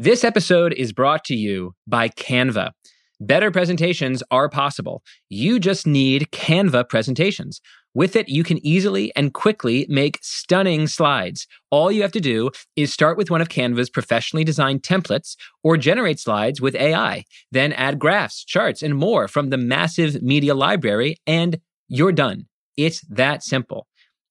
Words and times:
This 0.00 0.22
episode 0.22 0.74
is 0.74 0.92
brought 0.92 1.24
to 1.24 1.34
you 1.34 1.74
by 1.88 2.08
Canva. 2.10 2.70
Better 3.18 3.50
presentations 3.50 4.22
are 4.30 4.48
possible. 4.48 5.02
You 5.28 5.58
just 5.58 5.88
need 5.88 6.28
Canva 6.30 6.88
presentations. 6.88 7.60
With 7.94 8.14
it, 8.14 8.28
you 8.28 8.44
can 8.44 8.64
easily 8.64 9.10
and 9.16 9.34
quickly 9.34 9.86
make 9.88 10.20
stunning 10.22 10.86
slides. 10.86 11.48
All 11.72 11.90
you 11.90 12.02
have 12.02 12.12
to 12.12 12.20
do 12.20 12.50
is 12.76 12.92
start 12.92 13.18
with 13.18 13.28
one 13.28 13.40
of 13.40 13.48
Canva's 13.48 13.90
professionally 13.90 14.44
designed 14.44 14.84
templates 14.84 15.34
or 15.64 15.76
generate 15.76 16.20
slides 16.20 16.60
with 16.60 16.76
AI. 16.76 17.24
Then 17.50 17.72
add 17.72 17.98
graphs, 17.98 18.44
charts, 18.44 18.84
and 18.84 18.94
more 18.94 19.26
from 19.26 19.50
the 19.50 19.58
massive 19.58 20.22
media 20.22 20.54
library, 20.54 21.16
and 21.26 21.58
you're 21.88 22.12
done. 22.12 22.46
It's 22.76 23.00
that 23.08 23.42
simple. 23.42 23.88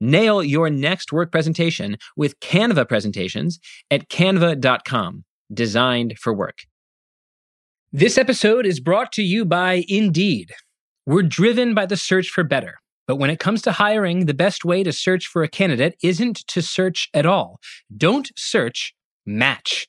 Nail 0.00 0.42
your 0.42 0.70
next 0.70 1.12
work 1.12 1.32
presentation 1.32 1.96
with 2.16 2.38
Canva 2.40 2.88
presentations 2.88 3.58
at 3.90 4.08
canva.com, 4.08 5.24
designed 5.52 6.18
for 6.18 6.32
work. 6.32 6.58
This 7.92 8.18
episode 8.18 8.66
is 8.66 8.80
brought 8.80 9.12
to 9.12 9.22
you 9.22 9.44
by 9.44 9.84
Indeed. 9.88 10.52
We're 11.06 11.22
driven 11.22 11.74
by 11.74 11.86
the 11.86 11.96
search 11.96 12.28
for 12.28 12.44
better. 12.44 12.74
But 13.06 13.16
when 13.16 13.30
it 13.30 13.40
comes 13.40 13.62
to 13.62 13.72
hiring, 13.72 14.26
the 14.26 14.34
best 14.34 14.64
way 14.64 14.82
to 14.82 14.92
search 14.92 15.26
for 15.26 15.42
a 15.42 15.48
candidate 15.48 15.96
isn't 16.02 16.46
to 16.48 16.60
search 16.60 17.08
at 17.14 17.24
all. 17.24 17.58
Don't 17.96 18.30
search, 18.36 18.94
match 19.24 19.88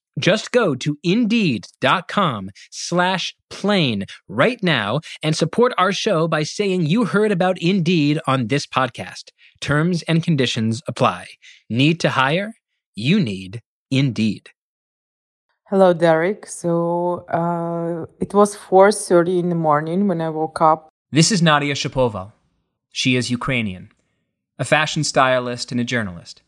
Just 0.19 0.51
go 0.51 0.75
to 0.75 0.97
indeed.com 1.03 2.49
slash 2.69 3.35
plain 3.49 4.05
right 4.27 4.61
now 4.61 4.99
and 5.23 5.35
support 5.35 5.73
our 5.77 5.91
show 5.91 6.27
by 6.27 6.43
saying 6.43 6.85
you 6.85 7.05
heard 7.05 7.31
about 7.31 7.61
Indeed 7.61 8.19
on 8.27 8.47
this 8.47 8.67
podcast. 8.67 9.31
Terms 9.61 10.03
and 10.03 10.23
conditions 10.23 10.81
apply. 10.87 11.27
Need 11.69 11.99
to 12.01 12.09
hire? 12.09 12.55
You 12.95 13.19
need 13.19 13.61
Indeed. 13.89 14.49
Hello, 15.69 15.93
Derek. 15.93 16.45
So 16.47 17.25
uh, 17.29 18.05
it 18.19 18.33
was 18.33 18.57
4.30 18.57 19.39
in 19.39 19.49
the 19.49 19.55
morning 19.55 20.07
when 20.07 20.19
I 20.19 20.29
woke 20.29 20.59
up. 20.59 20.89
This 21.11 21.31
is 21.31 21.41
Nadia 21.41 21.73
Shapoval. 21.75 22.33
She 22.91 23.15
is 23.15 23.31
Ukrainian, 23.31 23.89
a 24.59 24.65
fashion 24.65 25.05
stylist 25.05 25.71
and 25.71 25.79
a 25.79 25.85
journalist. 25.85 26.41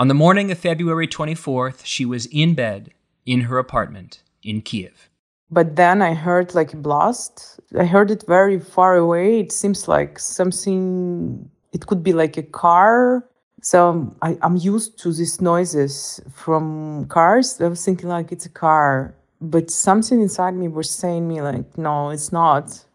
On 0.00 0.08
the 0.08 0.14
morning 0.14 0.50
of 0.50 0.56
February 0.56 1.06
24th, 1.06 1.82
she 1.84 2.06
was 2.06 2.24
in 2.32 2.54
bed 2.54 2.90
in 3.26 3.42
her 3.42 3.58
apartment 3.58 4.22
in 4.42 4.62
Kiev. 4.62 5.10
But 5.50 5.76
then 5.76 6.00
I 6.00 6.14
heard 6.14 6.54
like 6.54 6.72
a 6.72 6.78
blast. 6.78 7.60
I 7.78 7.84
heard 7.84 8.10
it 8.10 8.24
very 8.26 8.58
far 8.58 8.96
away. 8.96 9.40
It 9.40 9.52
seems 9.52 9.88
like 9.88 10.18
something, 10.18 11.50
it 11.74 11.86
could 11.86 12.02
be 12.02 12.14
like 12.14 12.38
a 12.38 12.42
car. 12.42 13.28
So 13.60 13.90
um, 13.90 14.16
I, 14.22 14.38
I'm 14.40 14.56
used 14.56 14.98
to 15.00 15.12
these 15.12 15.42
noises 15.42 16.18
from 16.32 17.04
cars. 17.08 17.60
I 17.60 17.68
was 17.68 17.84
thinking 17.84 18.08
like 18.08 18.32
it's 18.32 18.46
a 18.46 18.56
car, 18.66 19.14
but 19.42 19.70
something 19.70 20.22
inside 20.22 20.54
me 20.54 20.68
was 20.68 20.88
saying 20.88 21.28
me 21.28 21.42
like, 21.42 21.76
no, 21.76 22.08
it's 22.08 22.32
not. 22.32 22.86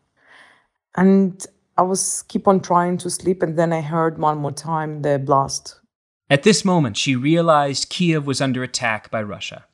And 0.96 1.46
I 1.78 1.84
was 1.84 2.24
keep 2.30 2.48
on 2.48 2.62
trying 2.62 2.98
to 2.98 3.12
sleep, 3.12 3.44
and 3.44 3.60
then 3.60 3.72
I 3.74 3.82
heard 3.82 4.18
one 4.18 4.40
more 4.40 4.54
time 4.54 5.04
the 5.04 5.20
blast. 5.20 5.82
At 6.30 6.44
this 6.44 6.66
moment, 6.66 6.98
she 6.98 7.16
realized 7.16 7.90
Kiev 7.90 8.26
was 8.26 8.42
under 8.42 8.64
attack 8.64 9.12
by 9.12 9.22
Russia. 9.22 9.66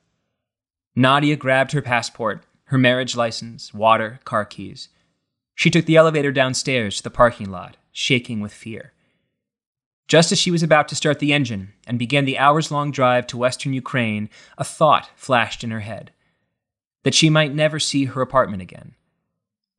Nadia 0.94 1.36
grabbed 1.36 1.72
her 1.72 1.80
passport, 1.80 2.44
her 2.64 2.76
marriage 2.76 3.16
license, 3.16 3.72
water, 3.72 4.20
car 4.24 4.44
keys. 4.44 4.88
She 5.54 5.70
took 5.70 5.86
the 5.86 5.96
elevator 5.96 6.30
downstairs 6.30 6.98
to 6.98 7.02
the 7.02 7.10
parking 7.10 7.50
lot, 7.50 7.78
shaking 7.90 8.40
with 8.40 8.52
fear. 8.52 8.92
Just 10.08 10.30
as 10.30 10.38
she 10.38 10.50
was 10.50 10.62
about 10.62 10.88
to 10.88 10.94
start 10.94 11.20
the 11.20 11.32
engine 11.32 11.72
and 11.86 11.98
begin 11.98 12.26
the 12.26 12.38
hours 12.38 12.70
long 12.70 12.90
drive 12.90 13.26
to 13.28 13.38
western 13.38 13.72
Ukraine, 13.72 14.28
a 14.58 14.64
thought 14.64 15.08
flashed 15.16 15.64
in 15.64 15.70
her 15.70 15.80
head 15.80 16.10
that 17.02 17.14
she 17.14 17.30
might 17.30 17.54
never 17.54 17.80
see 17.80 18.04
her 18.04 18.20
apartment 18.20 18.62
again, 18.62 18.94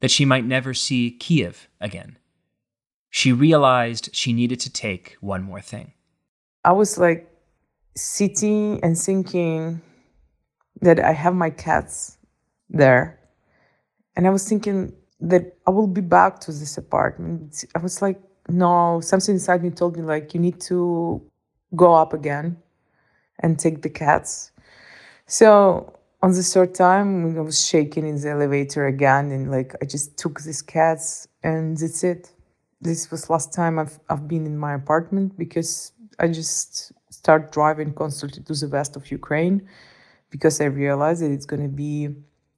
that 0.01 0.11
she 0.11 0.25
might 0.25 0.43
never 0.43 0.73
see 0.73 1.11
Kiev 1.11 1.69
again. 1.79 2.17
She 3.09 3.31
realized 3.31 4.09
she 4.11 4.33
needed 4.33 4.59
to 4.61 4.73
take 4.73 5.15
one 5.21 5.43
more 5.43 5.61
thing. 5.61 5.93
I 6.63 6.71
was 6.71 6.97
like 6.97 7.29
sitting 7.95 8.79
and 8.83 8.97
thinking 8.97 9.81
that 10.81 10.99
I 10.99 11.11
have 11.11 11.35
my 11.35 11.49
cats 11.49 12.17
there. 12.69 13.19
And 14.15 14.27
I 14.27 14.29
was 14.29 14.47
thinking 14.47 14.93
that 15.19 15.57
I 15.65 15.71
will 15.71 15.87
be 15.87 16.01
back 16.01 16.39
to 16.41 16.51
this 16.51 16.77
apartment. 16.77 17.65
I 17.75 17.79
was 17.79 18.01
like, 18.01 18.21
no, 18.49 18.99
something 19.01 19.35
inside 19.35 19.63
me 19.63 19.69
told 19.69 19.95
me, 19.95 20.03
like, 20.03 20.33
you 20.33 20.39
need 20.39 20.59
to 20.61 21.21
go 21.75 21.93
up 21.93 22.13
again 22.13 22.57
and 23.39 23.57
take 23.57 23.81
the 23.81 23.89
cats. 23.89 24.51
So 25.25 25.97
on 26.21 26.31
the 26.33 26.43
third 26.43 26.75
time, 26.75 27.37
I 27.37 27.41
was 27.41 27.65
shaking 27.65 28.05
in 28.05 28.19
the 28.19 28.29
elevator 28.29 28.85
again, 28.85 29.31
and 29.31 29.49
like, 29.49 29.75
I 29.81 29.85
just 29.85 30.17
took 30.17 30.41
these 30.41 30.61
cats, 30.61 31.27
and 31.41 31.77
that's 31.77 32.03
it. 32.03 32.31
This 32.81 33.09
was 33.09 33.29
last 33.29 33.53
time 33.53 33.79
I've, 33.79 33.97
I've 34.09 34.27
been 34.27 34.45
in 34.45 34.57
my 34.57 34.73
apartment 34.73 35.37
because 35.37 35.93
I 36.19 36.27
just 36.27 36.91
start 37.09 37.51
driving 37.51 37.93
constantly 37.93 38.43
to 38.43 38.53
the 38.53 38.67
west 38.67 38.95
of 38.95 39.11
Ukraine 39.11 39.67
because 40.29 40.59
I 40.59 40.65
realized 40.65 41.21
that 41.21 41.31
it's 41.31 41.45
going 41.45 41.61
to 41.63 41.75
be 41.75 42.09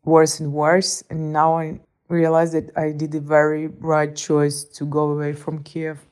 worse 0.03 0.39
and 0.39 0.53
worse. 0.53 1.03
And 1.09 1.33
now 1.33 1.57
I 1.57 1.79
realize 2.07 2.53
that 2.53 2.71
I 2.77 2.91
did 2.91 3.11
the 3.11 3.19
very 3.19 3.67
right 3.67 4.15
choice 4.15 4.63
to 4.63 4.85
go 4.85 5.09
away 5.11 5.33
from 5.33 5.63
Kiev. 5.63 6.05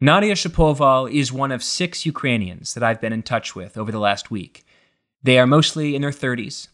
Nadia 0.00 0.34
Shapoval 0.34 1.10
is 1.12 1.32
one 1.32 1.52
of 1.52 1.62
six 1.62 2.04
Ukrainians 2.04 2.74
that 2.74 2.82
I've 2.82 3.00
been 3.00 3.12
in 3.12 3.22
touch 3.22 3.54
with 3.54 3.78
over 3.78 3.92
the 3.92 4.00
last 4.00 4.30
week. 4.30 4.64
They 5.22 5.38
are 5.38 5.46
mostly 5.46 5.94
in 5.94 6.02
their 6.02 6.10
30s. 6.10 6.68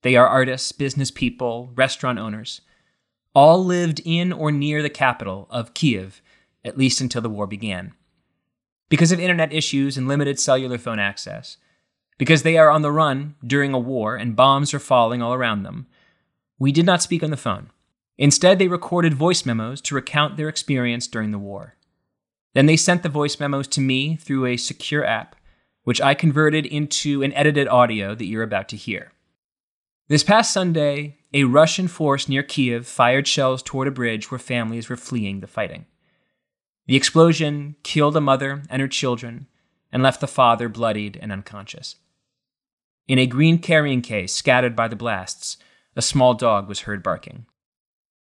They 0.00 0.16
are 0.16 0.26
artists, 0.26 0.72
business 0.72 1.10
people, 1.10 1.70
restaurant 1.74 2.18
owners. 2.18 2.62
All 3.34 3.62
lived 3.62 4.00
in 4.04 4.32
or 4.32 4.50
near 4.50 4.82
the 4.82 4.90
capital 4.90 5.46
of 5.50 5.74
Kiev, 5.74 6.22
at 6.64 6.78
least 6.78 7.00
until 7.00 7.22
the 7.22 7.30
war 7.30 7.46
began. 7.46 7.92
Because 8.92 9.10
of 9.10 9.18
internet 9.18 9.54
issues 9.54 9.96
and 9.96 10.06
limited 10.06 10.38
cellular 10.38 10.76
phone 10.76 10.98
access, 10.98 11.56
because 12.18 12.42
they 12.42 12.58
are 12.58 12.68
on 12.68 12.82
the 12.82 12.92
run 12.92 13.36
during 13.42 13.72
a 13.72 13.78
war 13.78 14.16
and 14.16 14.36
bombs 14.36 14.74
are 14.74 14.78
falling 14.78 15.22
all 15.22 15.32
around 15.32 15.62
them. 15.62 15.86
We 16.58 16.72
did 16.72 16.84
not 16.84 17.00
speak 17.00 17.22
on 17.22 17.30
the 17.30 17.38
phone. 17.38 17.70
Instead, 18.18 18.58
they 18.58 18.68
recorded 18.68 19.14
voice 19.14 19.46
memos 19.46 19.80
to 19.80 19.94
recount 19.94 20.36
their 20.36 20.50
experience 20.50 21.06
during 21.06 21.30
the 21.30 21.38
war. 21.38 21.74
Then 22.52 22.66
they 22.66 22.76
sent 22.76 23.02
the 23.02 23.08
voice 23.08 23.40
memos 23.40 23.66
to 23.68 23.80
me 23.80 24.16
through 24.16 24.44
a 24.44 24.58
secure 24.58 25.06
app, 25.06 25.36
which 25.84 26.02
I 26.02 26.12
converted 26.12 26.66
into 26.66 27.22
an 27.22 27.32
edited 27.32 27.68
audio 27.68 28.14
that 28.14 28.26
you're 28.26 28.42
about 28.42 28.68
to 28.68 28.76
hear. 28.76 29.12
This 30.08 30.22
past 30.22 30.52
Sunday, 30.52 31.16
a 31.32 31.44
Russian 31.44 31.88
force 31.88 32.28
near 32.28 32.42
Kiev 32.42 32.86
fired 32.86 33.26
shells 33.26 33.62
toward 33.62 33.88
a 33.88 33.90
bridge 33.90 34.30
where 34.30 34.38
families 34.38 34.90
were 34.90 34.98
fleeing 34.98 35.40
the 35.40 35.46
fighting. 35.46 35.86
The 36.86 36.96
explosion 36.96 37.76
killed 37.82 38.16
a 38.16 38.20
mother 38.20 38.62
and 38.68 38.82
her 38.82 38.88
children 38.88 39.46
and 39.92 40.02
left 40.02 40.20
the 40.20 40.26
father 40.26 40.68
bloodied 40.68 41.18
and 41.20 41.30
unconscious. 41.30 41.96
In 43.06 43.18
a 43.18 43.26
green 43.26 43.58
carrying 43.58 44.02
case 44.02 44.32
scattered 44.32 44.74
by 44.74 44.88
the 44.88 44.96
blasts, 44.96 45.58
a 45.94 46.02
small 46.02 46.34
dog 46.34 46.68
was 46.68 46.80
heard 46.80 47.02
barking. 47.02 47.46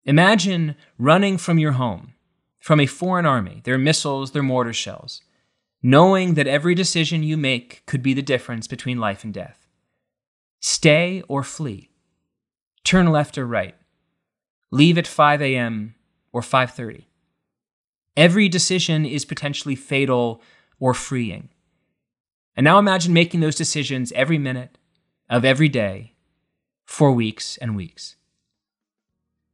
Imagine 0.05 0.75
running 0.99 1.39
from 1.39 1.59
your 1.59 1.73
home, 1.73 2.15
from 2.59 2.81
a 2.81 2.87
foreign 2.87 3.27
army, 3.27 3.61
their 3.65 3.79
missiles, 3.79 4.33
their 4.33 4.43
mortar 4.43 4.73
shells, 4.73 5.21
knowing 5.83 6.35
that 6.35 6.47
every 6.47 6.75
decision 6.75 7.23
you 7.23 7.37
make 7.37 7.85
could 7.87 8.03
be 8.03 8.15
the 8.15 8.23
difference 8.23 8.67
between 8.67 8.99
life 8.99 9.25
and 9.25 9.35
death. 9.35 9.67
Stay 10.61 11.23
or 11.29 11.43
flee. 11.43 11.91
Turn 12.85 13.09
left 13.09 13.37
or 13.37 13.47
right. 13.47 13.75
Leave 14.71 14.97
at 14.97 15.07
5 15.07 15.43
a.m. 15.43 15.95
or 16.33 16.41
5:30. 16.41 17.05
Every 18.17 18.49
decision 18.49 19.07
is 19.07 19.25
potentially 19.25 19.75
fatal 19.75 20.43
or 20.79 20.93
freeing. 20.93 21.49
And 22.57 22.65
now 22.65 22.79
imagine 22.79 23.13
making 23.13 23.41
those 23.41 23.55
decisions 23.55 24.13
every 24.13 24.39
minute 24.39 24.77
of 25.31 25.45
every 25.45 25.69
day 25.69 26.13
for 26.85 27.13
weeks 27.13 27.57
and 27.57 27.75
weeks. 27.75 28.17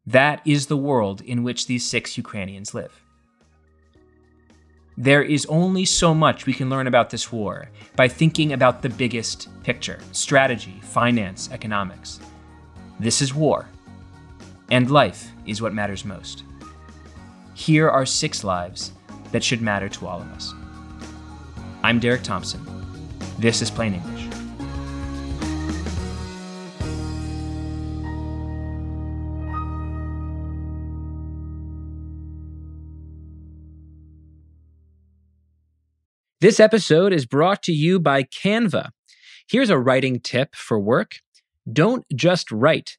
That 0.05 0.41
is 0.45 0.67
the 0.67 0.77
world 0.77 1.21
in 1.21 1.45
which 1.45 1.67
these 1.67 1.87
six 1.87 2.17
Ukrainians 2.17 2.75
live. 2.75 3.03
There 4.97 5.23
is 5.23 5.47
only 5.47 5.85
so 5.85 6.13
much 6.13 6.45
we 6.45 6.53
can 6.53 6.69
learn 6.69 6.89
about 6.89 7.11
this 7.11 7.31
war 7.31 7.71
by 7.95 8.09
thinking 8.09 8.53
about 8.53 8.83
the 8.83 8.89
biggest 8.89 9.49
picture 9.63 10.01
strategy, 10.11 10.81
finance, 10.83 11.49
economics. 11.53 12.19
This 12.99 13.23
is 13.23 13.33
war, 13.33 13.69
and 14.73 14.91
life 14.91 15.31
is 15.47 15.63
what 15.63 15.73
matters 15.73 16.05
most. 16.05 16.43
Here 17.59 17.91
are 17.91 18.07
six 18.07 18.45
lives 18.45 18.93
that 19.33 19.43
should 19.43 19.61
matter 19.61 19.89
to 19.89 20.07
all 20.07 20.21
of 20.21 20.29
us. 20.29 20.55
I'm 21.83 21.99
Derek 21.99 22.23
Thompson. 22.23 22.65
This 23.37 23.61
is 23.61 23.69
Plain 23.69 23.95
English. 23.95 24.29
This 36.41 36.61
episode 36.61 37.13
is 37.13 37.27
brought 37.27 37.65
to 37.65 37.73
you 37.73 37.99
by 37.99 38.23
Canva. 38.23 38.91
Here's 39.49 39.69
a 39.69 39.79
writing 39.81 40.21
tip 40.21 40.55
for 40.55 40.79
work. 40.79 41.17
Don't 41.71 42.07
just 42.15 42.53
write. 42.53 42.99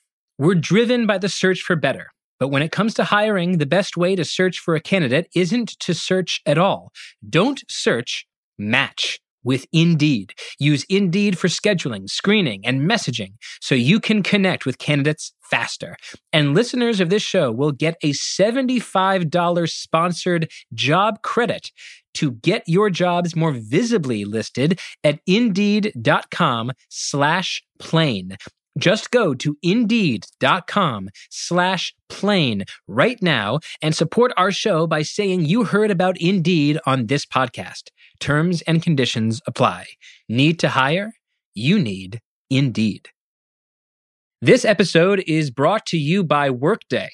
We're 0.37 0.55
driven 0.55 1.05
by 1.05 1.17
the 1.17 1.29
search 1.29 1.61
for 1.61 1.75
better. 1.75 2.07
But 2.39 2.49
when 2.49 2.63
it 2.63 2.71
comes 2.71 2.95
to 2.95 3.03
hiring, 3.03 3.59
the 3.59 3.67
best 3.67 3.95
way 3.97 4.15
to 4.15 4.25
search 4.25 4.57
for 4.57 4.75
a 4.75 4.81
candidate 4.81 5.27
isn't 5.35 5.79
to 5.79 5.93
search 5.93 6.41
at 6.45 6.57
all. 6.57 6.91
Don't 7.29 7.61
search, 7.69 8.25
match 8.57 9.19
with 9.43 9.65
Indeed. 9.71 10.33
Use 10.59 10.85
Indeed 10.89 11.37
for 11.37 11.47
scheduling, 11.47 12.09
screening, 12.09 12.65
and 12.65 12.89
messaging 12.89 13.33
so 13.59 13.75
you 13.75 13.99
can 13.99 14.23
connect 14.23 14.65
with 14.65 14.77
candidates 14.77 15.33
faster. 15.43 15.97
And 16.31 16.53
listeners 16.53 16.99
of 16.99 17.09
this 17.09 17.23
show 17.23 17.51
will 17.51 17.71
get 17.71 17.97
a 18.01 18.11
$75 18.11 19.69
sponsored 19.69 20.49
job 20.73 21.21
credit 21.21 21.71
to 22.15 22.31
get 22.31 22.63
your 22.67 22.89
jobs 22.89 23.35
more 23.35 23.51
visibly 23.51 24.25
listed 24.25 24.79
at 25.03 25.19
indeed.com 25.25 26.71
slash 26.89 27.61
plain. 27.79 28.37
Just 28.77 29.11
go 29.11 29.33
to 29.33 29.57
indeed.com 29.61 31.09
slash 31.29 31.93
plain 32.09 32.63
right 32.87 33.21
now 33.21 33.59
and 33.81 33.95
support 33.95 34.31
our 34.37 34.51
show 34.51 34.87
by 34.87 35.01
saying 35.01 35.45
you 35.45 35.65
heard 35.65 35.91
about 35.91 36.19
Indeed 36.19 36.79
on 36.85 37.07
this 37.07 37.25
podcast. 37.25 37.89
Terms 38.19 38.61
and 38.63 38.81
conditions 38.81 39.41
apply. 39.45 39.87
Need 40.29 40.59
to 40.59 40.69
hire? 40.69 41.13
You 41.53 41.79
need 41.79 42.21
Indeed. 42.49 43.09
This 44.41 44.65
episode 44.65 45.23
is 45.27 45.51
brought 45.51 45.85
to 45.87 45.97
you 45.97 46.23
by 46.23 46.49
Workday. 46.49 47.09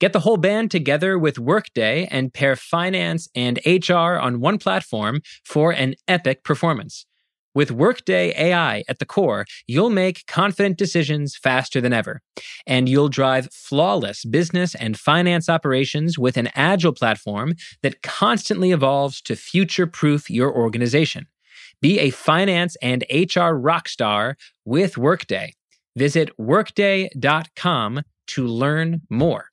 Get 0.00 0.12
the 0.12 0.20
whole 0.20 0.38
band 0.38 0.70
together 0.70 1.18
with 1.18 1.38
Workday 1.38 2.06
and 2.10 2.32
pair 2.32 2.56
finance 2.56 3.28
and 3.34 3.60
HR 3.66 4.18
on 4.18 4.40
one 4.40 4.58
platform 4.58 5.20
for 5.44 5.72
an 5.72 5.94
epic 6.08 6.42
performance. 6.42 7.06
With 7.54 7.72
Workday 7.72 8.32
AI 8.36 8.84
at 8.88 9.00
the 9.00 9.06
core, 9.06 9.44
you'll 9.66 9.90
make 9.90 10.26
confident 10.26 10.78
decisions 10.78 11.36
faster 11.36 11.80
than 11.80 11.92
ever. 11.92 12.20
And 12.66 12.88
you'll 12.88 13.08
drive 13.08 13.52
flawless 13.52 14.24
business 14.24 14.74
and 14.74 14.98
finance 14.98 15.48
operations 15.48 16.18
with 16.18 16.36
an 16.36 16.50
agile 16.54 16.92
platform 16.92 17.54
that 17.82 18.02
constantly 18.02 18.70
evolves 18.70 19.20
to 19.22 19.34
future 19.34 19.86
proof 19.86 20.30
your 20.30 20.54
organization. 20.54 21.26
Be 21.82 21.98
a 21.98 22.10
finance 22.10 22.76
and 22.82 23.04
HR 23.10 23.56
rockstar 23.58 24.34
with 24.64 24.96
Workday. 24.96 25.54
Visit 25.96 26.30
workday.com 26.38 28.02
to 28.28 28.46
learn 28.46 29.00
more. 29.10 29.49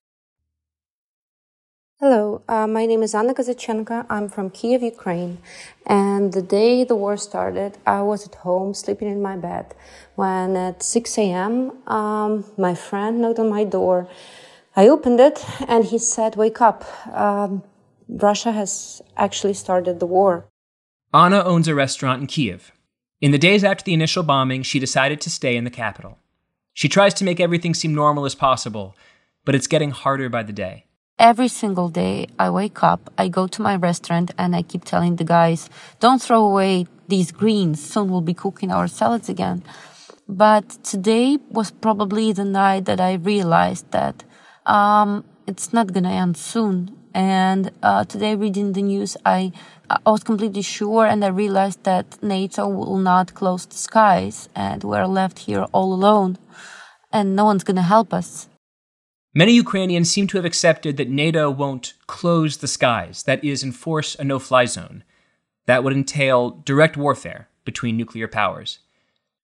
Hello, 1.99 2.43
uh, 2.47 2.67
my 2.67 2.85
name 2.85 3.01
is 3.01 3.15
Anna 3.15 3.33
Kozachenko. 3.33 4.05
I'm 4.07 4.29
from 4.29 4.51
Kiev, 4.51 4.83
Ukraine. 4.83 5.39
And 5.87 6.31
the 6.31 6.43
day 6.43 6.83
the 6.83 6.93
war 6.95 7.17
started, 7.17 7.79
I 7.87 8.03
was 8.03 8.27
at 8.27 8.35
home 8.35 8.75
sleeping 8.75 9.07
in 9.07 9.19
my 9.19 9.35
bed 9.35 9.73
when 10.13 10.55
at 10.55 10.83
6 10.83 11.17
a.m., 11.17 11.71
um, 11.87 12.45
my 12.55 12.75
friend 12.75 13.19
knocked 13.19 13.39
on 13.39 13.49
my 13.49 13.63
door. 13.63 14.07
I 14.75 14.87
opened 14.87 15.19
it 15.19 15.43
and 15.67 15.85
he 15.85 15.97
said, 15.97 16.35
Wake 16.35 16.61
up. 16.61 16.85
Um, 17.11 17.63
Russia 18.07 18.51
has 18.51 19.01
actually 19.17 19.55
started 19.55 19.99
the 19.99 20.05
war. 20.05 20.45
Anna 21.15 21.43
owns 21.43 21.67
a 21.67 21.73
restaurant 21.73 22.21
in 22.21 22.27
Kiev. 22.27 22.71
In 23.21 23.31
the 23.31 23.39
days 23.39 23.63
after 23.63 23.83
the 23.83 23.95
initial 23.95 24.21
bombing, 24.21 24.61
she 24.61 24.77
decided 24.77 25.19
to 25.21 25.31
stay 25.31 25.57
in 25.57 25.63
the 25.63 25.71
capital. 25.71 26.19
She 26.75 26.89
tries 26.89 27.15
to 27.15 27.23
make 27.23 27.39
everything 27.39 27.73
seem 27.73 27.95
normal 27.95 28.25
as 28.25 28.35
possible, 28.35 28.95
but 29.45 29.55
it's 29.55 29.65
getting 29.65 29.89
harder 29.89 30.29
by 30.29 30.43
the 30.43 30.53
day. 30.53 30.86
Every 31.19 31.47
single 31.47 31.89
day 31.89 32.27
I 32.37 32.51
wake 32.51 32.83
up, 32.83 33.09
I 33.17 33.27
go 33.27 33.47
to 33.47 33.61
my 33.63 33.75
restaurant 33.75 34.29
and 34.37 34.55
I 34.55 34.61
keep 34.61 34.85
telling 34.85 35.15
the 35.15 35.23
guys, 35.23 35.67
don't 35.99 36.21
throw 36.21 36.45
away 36.45 36.85
these 37.07 37.31
greens. 37.31 37.81
Soon 37.81 38.11
we'll 38.11 38.21
be 38.21 38.35
cooking 38.35 38.71
our 38.71 38.87
salads 38.87 39.27
again. 39.27 39.63
But 40.29 40.83
today 40.83 41.39
was 41.49 41.71
probably 41.71 42.33
the 42.33 42.45
night 42.45 42.85
that 42.85 43.01
I 43.01 43.13
realized 43.13 43.89
that 43.91 44.25
um, 44.67 45.23
it's 45.47 45.73
not 45.73 45.91
gonna 45.91 46.11
end 46.11 46.37
soon. 46.37 46.95
And 47.15 47.71
uh, 47.81 48.03
today, 48.03 48.35
reading 48.35 48.73
the 48.73 48.83
news, 48.83 49.17
I 49.25 49.51
I 49.89 50.11
was 50.11 50.23
completely 50.23 50.61
sure, 50.61 51.07
and 51.07 51.25
I 51.25 51.29
realized 51.29 51.83
that 51.85 52.21
NATO 52.21 52.67
will 52.67 52.97
not 52.97 53.33
close 53.33 53.65
the 53.65 53.77
skies, 53.77 54.49
and 54.53 54.83
we're 54.83 55.07
left 55.07 55.39
here 55.39 55.65
all 55.71 55.93
alone, 55.93 56.37
and 57.11 57.35
no 57.35 57.45
one's 57.45 57.63
gonna 57.63 57.81
help 57.81 58.13
us. 58.13 58.49
Many 59.37 59.53
Ukrainians 59.53 60.09
seem 60.09 60.25
to 60.29 60.37
have 60.39 60.45
accepted 60.45 60.97
that 60.97 61.11
NATO 61.11 61.51
won't 61.51 61.93
close 62.07 62.57
the 62.57 62.67
skies, 62.67 63.21
that 63.21 63.43
is, 63.43 63.63
enforce 63.63 64.15
a 64.15 64.23
no 64.23 64.39
fly 64.39 64.65
zone. 64.65 65.03
That 65.67 65.83
would 65.83 65.93
entail 65.93 66.49
direct 66.65 66.97
warfare 66.97 67.47
between 67.63 67.95
nuclear 67.95 68.27
powers. 68.27 68.79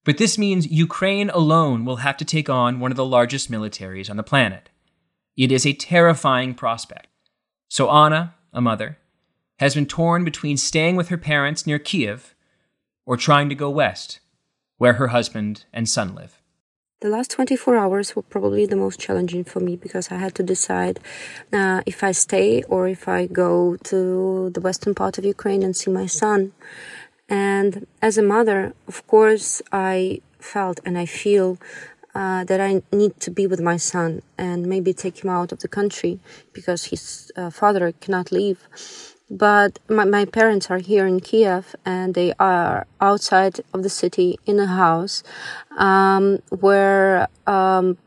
But 0.03 0.17
this 0.17 0.35
means 0.35 0.65
Ukraine 0.65 1.29
alone 1.29 1.85
will 1.85 1.97
have 1.97 2.17
to 2.17 2.25
take 2.25 2.49
on 2.49 2.79
one 2.79 2.89
of 2.89 2.97
the 2.97 3.05
largest 3.05 3.51
militaries 3.51 4.09
on 4.09 4.17
the 4.17 4.23
planet. 4.23 4.71
It 5.37 5.51
is 5.51 5.63
a 5.63 5.73
terrifying 5.73 6.55
prospect. 6.55 7.09
So 7.69 7.91
Anna, 7.91 8.33
a 8.51 8.61
mother, 8.61 8.97
has 9.59 9.75
been 9.75 9.85
torn 9.85 10.23
between 10.23 10.57
staying 10.57 10.95
with 10.95 11.09
her 11.09 11.19
parents 11.19 11.67
near 11.67 11.77
Kiev 11.77 12.33
or 13.05 13.15
trying 13.15 13.47
to 13.47 13.53
go 13.53 13.69
west, 13.69 14.21
where 14.79 14.93
her 14.93 15.09
husband 15.09 15.65
and 15.71 15.87
son 15.87 16.15
live. 16.15 16.41
The 17.03 17.09
last 17.09 17.31
24 17.31 17.75
hours 17.75 18.15
were 18.15 18.21
probably 18.21 18.65
the 18.65 18.77
most 18.77 18.97
challenging 18.97 19.43
for 19.43 19.59
me 19.59 19.75
because 19.75 20.09
I 20.09 20.15
had 20.15 20.33
to 20.35 20.43
decide 20.43 21.01
uh, 21.51 21.81
if 21.85 22.01
I 22.01 22.13
stay 22.13 22.63
or 22.69 22.87
if 22.87 23.09
I 23.09 23.27
go 23.27 23.75
to 23.91 24.49
the 24.51 24.61
western 24.61 24.95
part 24.95 25.17
of 25.17 25.25
Ukraine 25.25 25.63
and 25.63 25.75
see 25.75 25.91
my 25.91 26.05
son. 26.05 26.53
And 27.27 27.87
as 28.01 28.17
a 28.17 28.23
mother, 28.23 28.71
of 28.87 29.05
course, 29.05 29.61
I 29.69 30.21
felt 30.39 30.79
and 30.85 30.97
I 30.97 31.05
feel 31.05 31.57
uh, 32.15 32.45
that 32.45 32.61
I 32.61 32.81
need 32.93 33.19
to 33.19 33.31
be 33.31 33.47
with 33.47 33.59
my 33.59 33.75
son 33.75 34.21
and 34.37 34.65
maybe 34.65 34.93
take 34.93 35.25
him 35.25 35.29
out 35.29 35.51
of 35.51 35.59
the 35.59 35.67
country 35.67 36.21
because 36.53 36.85
his 36.85 37.33
uh, 37.35 37.49
father 37.49 37.91
cannot 37.91 38.31
leave 38.31 38.59
but 39.29 39.79
my, 39.89 40.05
my 40.05 40.25
parents 40.25 40.69
are 40.69 40.77
here 40.77 41.05
in 41.05 41.19
Kiev 41.19 41.75
and 41.85 42.13
they 42.13 42.33
are 42.39 42.85
outside 43.01 43.61
of 43.73 43.83
the 43.83 43.89
city 43.89 44.39
in 44.45 44.59
a 44.59 44.67
house 44.67 45.23
um, 45.77 46.39
where 46.49 47.27
um, 47.47 47.97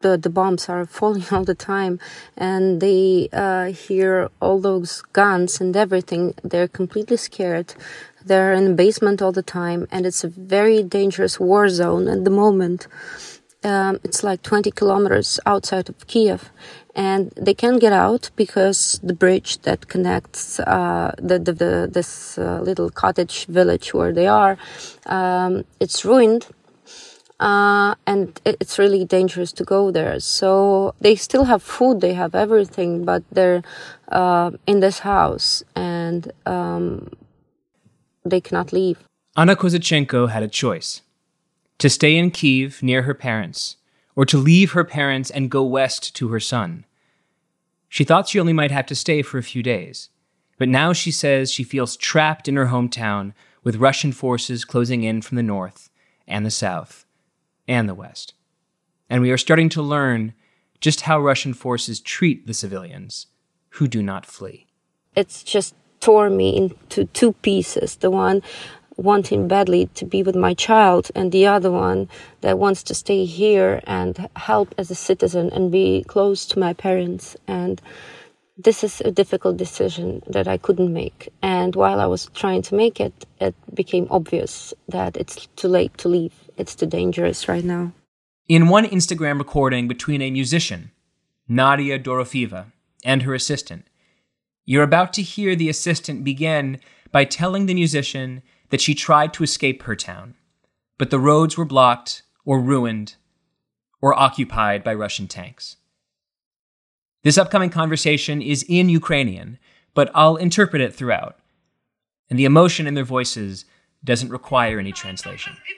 the, 0.00 0.16
the 0.16 0.30
bombs 0.30 0.68
are 0.68 0.84
falling 0.98 1.24
all 1.30 1.44
the 1.44 1.54
time 1.54 1.98
and 2.36 2.80
they 2.80 3.28
uh, 3.32 3.66
hear 3.66 4.30
all 4.40 4.60
those 4.60 5.02
guns 5.12 5.60
and 5.60 5.76
everything. 5.76 6.34
They're 6.42 6.68
completely 6.68 7.16
scared. 7.16 7.74
They're 8.24 8.52
in 8.52 8.64
the 8.64 8.74
basement 8.74 9.22
all 9.22 9.32
the 9.32 9.42
time 9.42 9.86
and 9.90 10.06
it's 10.06 10.24
a 10.24 10.28
very 10.28 10.82
dangerous 10.82 11.40
war 11.40 11.68
zone 11.68 12.08
at 12.08 12.24
the 12.24 12.30
moment. 12.30 12.86
Um, 13.64 13.98
it's 14.04 14.22
like 14.22 14.42
20 14.42 14.70
kilometers 14.70 15.40
outside 15.44 15.88
of 15.88 16.06
Kiev 16.06 16.50
and 16.94 17.32
they 17.36 17.54
can't 17.54 17.80
get 17.80 17.92
out 17.92 18.30
because 18.36 19.00
the 19.02 19.12
bridge 19.12 19.58
that 19.62 19.88
connects 19.88 20.60
uh, 20.60 21.12
the, 21.18 21.40
the, 21.40 21.52
the, 21.52 21.90
this 21.92 22.38
uh, 22.38 22.60
little 22.60 22.88
cottage 22.88 23.46
village 23.46 23.92
where 23.92 24.12
they 24.12 24.28
are 24.28 24.56
um, 25.06 25.64
it's 25.80 26.04
ruined 26.04 26.46
uh, 27.40 27.94
and 28.06 28.40
it's 28.44 28.78
really 28.78 29.04
dangerous 29.04 29.52
to 29.52 29.64
go 29.64 29.90
there. 29.90 30.18
So 30.20 30.94
they 31.00 31.14
still 31.14 31.44
have 31.44 31.62
food, 31.62 32.00
they 32.00 32.14
have 32.14 32.34
everything, 32.34 33.04
but 33.04 33.22
they're 33.30 33.62
uh, 34.10 34.50
in 34.66 34.80
this 34.80 35.00
house 35.00 35.62
and 35.76 36.32
um, 36.46 37.10
they 38.24 38.40
cannot 38.40 38.72
leave. 38.72 38.98
Anna 39.36 39.54
Kozachenko 39.54 40.30
had 40.30 40.42
a 40.42 40.48
choice 40.48 41.02
to 41.78 41.88
stay 41.88 42.16
in 42.16 42.30
Kiev 42.30 42.82
near 42.82 43.02
her 43.02 43.14
parents, 43.14 43.76
or 44.16 44.24
to 44.26 44.36
leave 44.36 44.72
her 44.72 44.84
parents 44.84 45.30
and 45.30 45.50
go 45.50 45.62
west 45.62 46.14
to 46.16 46.28
her 46.28 46.40
son. 46.40 46.84
She 47.88 48.04
thought 48.04 48.28
she 48.28 48.40
only 48.40 48.52
might 48.52 48.70
have 48.70 48.86
to 48.86 48.94
stay 48.94 49.22
for 49.22 49.38
a 49.38 49.42
few 49.42 49.62
days, 49.62 50.10
but 50.58 50.68
now 50.68 50.92
she 50.92 51.10
says 51.10 51.52
she 51.52 51.64
feels 51.64 51.96
trapped 51.96 52.48
in 52.48 52.56
her 52.56 52.66
hometown 52.66 53.32
with 53.62 53.76
Russian 53.76 54.12
forces 54.12 54.64
closing 54.64 55.04
in 55.04 55.22
from 55.22 55.36
the 55.36 55.42
north 55.42 55.88
and 56.26 56.44
the 56.44 56.50
south 56.50 57.06
and 57.66 57.88
the 57.88 57.94
West. 57.94 58.34
And 59.08 59.22
we 59.22 59.30
are 59.30 59.38
starting 59.38 59.68
to 59.70 59.82
learn 59.82 60.34
just 60.80 61.02
how 61.02 61.20
Russian 61.20 61.54
forces 61.54 62.00
treat 62.00 62.46
the 62.46 62.54
civilians 62.54 63.26
who 63.70 63.88
do 63.88 64.02
not 64.02 64.26
flee. 64.26 64.66
It's 65.16 65.42
just 65.42 65.74
tore 66.00 66.30
me 66.30 66.56
into 66.56 67.06
two 67.06 67.32
pieces. 67.34 67.96
The 67.96 68.10
one 68.10 68.42
wanting 68.98 69.48
badly 69.48 69.86
to 69.94 70.04
be 70.04 70.22
with 70.22 70.36
my 70.36 70.52
child, 70.52 71.10
and 71.14 71.32
the 71.32 71.46
other 71.46 71.70
one 71.70 72.08
that 72.42 72.58
wants 72.58 72.82
to 72.82 72.94
stay 72.94 73.24
here 73.24 73.80
and 73.86 74.28
help 74.36 74.74
as 74.76 74.90
a 74.90 74.94
citizen 74.94 75.48
and 75.50 75.72
be 75.72 76.04
close 76.08 76.44
to 76.46 76.58
my 76.58 76.74
parents. 76.74 77.36
And 77.46 77.80
this 78.56 78.82
is 78.82 79.00
a 79.00 79.12
difficult 79.12 79.56
decision 79.56 80.20
that 80.26 80.48
I 80.48 80.58
couldn't 80.58 80.92
make. 80.92 81.28
And 81.40 81.76
while 81.76 82.00
I 82.00 82.06
was 82.06 82.26
trying 82.34 82.62
to 82.62 82.74
make 82.74 83.00
it, 83.00 83.24
it 83.40 83.54
became 83.72 84.08
obvious 84.10 84.74
that 84.88 85.16
it's 85.16 85.46
too 85.54 85.68
late 85.68 85.96
to 85.98 86.08
leave. 86.08 86.34
It's 86.56 86.74
too 86.74 86.86
dangerous 86.86 87.48
right 87.48 87.64
now. 87.64 87.92
In 88.48 88.68
one 88.68 88.84
Instagram 88.84 89.38
recording 89.38 89.86
between 89.86 90.20
a 90.22 90.30
musician, 90.30 90.90
Nadia 91.46 91.98
Dorofieva, 92.00 92.72
and 93.04 93.22
her 93.22 93.34
assistant, 93.34 93.86
you're 94.66 94.82
about 94.82 95.12
to 95.12 95.22
hear 95.22 95.54
the 95.54 95.68
assistant 95.68 96.24
begin 96.24 96.80
by 97.12 97.24
telling 97.24 97.66
the 97.66 97.74
musician 97.74 98.42
that 98.70 98.80
she 98.80 98.94
tried 98.94 99.32
to 99.34 99.42
escape 99.42 99.82
her 99.82 99.96
town, 99.96 100.34
but 100.98 101.10
the 101.10 101.18
roads 101.18 101.56
were 101.56 101.64
blocked 101.64 102.22
or 102.44 102.60
ruined 102.60 103.16
or 104.00 104.18
occupied 104.18 104.84
by 104.84 104.94
Russian 104.94 105.26
tanks. 105.26 105.76
This 107.24 107.38
upcoming 107.38 107.70
conversation 107.70 108.40
is 108.40 108.64
in 108.68 108.88
Ukrainian, 108.88 109.58
but 109.94 110.10
I'll 110.14 110.36
interpret 110.36 110.82
it 110.82 110.94
throughout, 110.94 111.38
and 112.30 112.38
the 112.38 112.44
emotion 112.44 112.86
in 112.86 112.94
their 112.94 113.04
voices 113.04 113.64
doesn't 114.04 114.30
require 114.30 114.78
any 114.78 114.92
translation. 114.92 115.56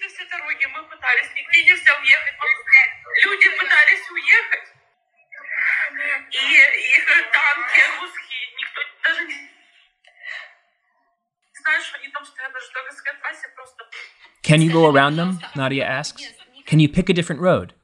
Can 14.43 14.63
you 14.63 14.73
go 14.73 14.87
around 14.89 15.17
them? 15.17 15.41
Nadia 15.55 15.85
asks. 15.85 16.23
Can 16.67 16.81
you 16.81 16.89
pick 16.89 17.09
a 17.09 17.13
different 17.13 17.41
road? 17.41 17.75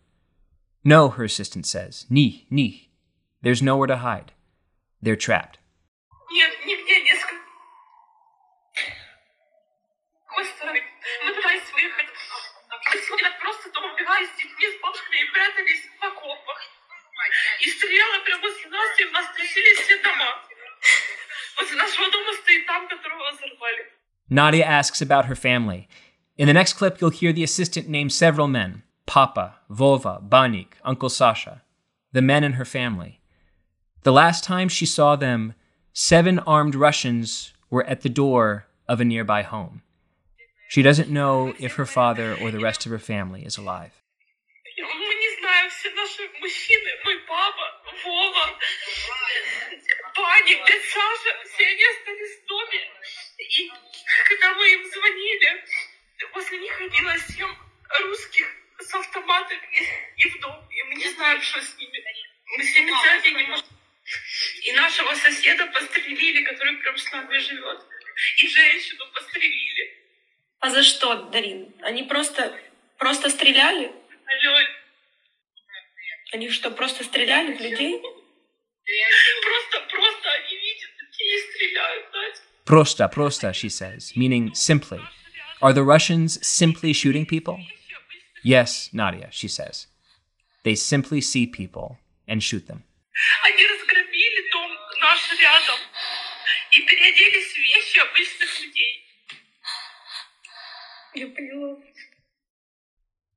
No, 0.85 1.09
her 1.11 1.25
assistant 1.25 1.67
says. 1.67 2.07
Ni, 2.09 2.47
ni. 2.51 2.91
There's 3.43 3.63
nowhere 3.63 3.87
to 3.89 3.99
hide. 3.99 4.33
They're 5.03 5.17
trapped. 5.17 5.59
Nadia 24.29 24.65
asks 24.65 25.01
about 25.01 25.27
her 25.27 25.37
family. 25.37 25.89
In 26.37 26.49
the 26.49 26.55
next 26.55 26.75
clip, 26.75 27.01
you'll 27.01 27.11
hear 27.11 27.33
the 27.33 27.45
assistant 27.45 27.89
name 27.89 28.11
several 28.11 28.49
men 28.49 28.83
Papa, 29.07 29.57
Vova, 29.71 30.21
Banik, 30.29 30.75
Uncle 30.85 31.09
Sasha, 31.09 31.63
the 32.13 32.23
men 32.23 32.43
in 32.43 32.55
her 32.55 32.65
family. 32.65 33.21
The 34.03 34.13
last 34.13 34.43
time 34.43 34.69
she 34.69 34.87
saw 34.87 35.17
them, 35.17 35.55
seven 35.93 36.39
armed 36.41 36.75
Russians 36.75 37.53
were 37.71 37.85
at 37.85 38.03
the 38.03 38.09
door 38.09 38.67
of 38.89 39.01
a 39.01 39.05
nearby 39.05 39.43
home. 39.43 39.83
She 40.69 40.83
doesn't 40.83 41.11
know 41.11 41.55
if 41.59 41.75
her 41.75 41.87
father 41.87 42.37
or 42.41 42.51
the 42.51 42.61
rest 42.61 42.85
of 42.85 42.93
her 42.93 42.99
family 42.99 43.45
is 43.45 43.57
alive. 43.57 44.03
Когда 54.29 54.55
мы 54.55 54.73
им 54.73 54.85
звонили, 54.87 55.65
после 56.33 56.59
них 56.59 56.73
ходило 56.73 57.19
семь 57.19 57.55
русских 58.01 58.47
с 58.79 58.95
автоматами 58.95 59.83
и 60.17 60.29
в 60.29 60.41
дом. 60.41 60.69
И 60.71 60.83
мы 60.85 60.95
не 60.95 61.09
знаем, 61.09 61.41
что 61.41 61.61
с 61.61 61.77
ними. 61.77 62.05
Мы 62.57 62.65
с 62.65 62.75
ними 62.75 63.23
день 63.23 63.37
не 63.37 63.47
можем. 63.47 63.67
И 64.63 64.73
нашего 64.73 65.15
соседа 65.15 65.67
пострелили, 65.67 66.45
который 66.45 66.77
прям 66.77 66.97
с 66.97 67.11
нами 67.13 67.39
живет. 67.39 67.85
И 68.39 68.49
женщину 68.49 69.05
пострелили. 69.13 70.07
А 70.61 70.71
за 70.71 70.83
что, 70.83 71.15
Дарин? 71.31 71.75
Они 71.83 72.05
просто, 72.05 72.59
просто 72.99 73.31
стреляли? 73.31 73.93
Алло. 74.27 74.59
Они 76.34 76.50
что, 76.50 76.72
просто 76.72 77.04
стреляли 77.04 77.56
в 77.56 77.62
людей? 77.62 78.02
Просто, 79.44 79.80
просто 79.90 80.30
они 80.32 80.56
видят 80.56 80.90
и 81.20 81.38
стреляют, 81.52 82.14
Надя. 82.14 82.42
Prosta, 82.66 83.10
prosta, 83.10 83.54
she 83.54 83.70
says, 83.70 84.16
meaning 84.16 84.54
simply. 84.54 85.02
Are 85.62 85.74
the 85.74 85.84
Russians 85.84 86.40
simply 86.46 86.94
shooting 86.94 87.26
people? 87.26 87.60
Yes, 88.44 88.90
Nadia, 88.94 89.30
she 89.32 89.48
says. 89.48 89.88
They 90.64 90.76
simply 90.76 91.22
see 91.22 91.46
people 91.48 91.98
and 92.28 92.42
shoot 92.42 92.68
them. 92.68 92.84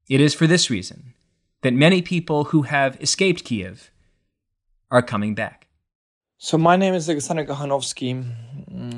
It 0.09 0.21
is 0.21 0.35
for 0.35 0.47
this 0.47 0.71
reason 0.71 1.15
that 1.62 1.74
many 1.74 2.02
people 2.02 2.46
who 2.46 2.64
have 2.64 3.00
escaped 3.02 3.44
Kiev 3.44 3.92
are 4.92 5.02
coming 5.02 5.36
back. 5.36 5.68
So 6.38 6.58
my 6.58 6.78
name 6.78 6.94
is 6.94 7.10
Alexander 7.10 7.46
Gahanovsky. 7.46 8.26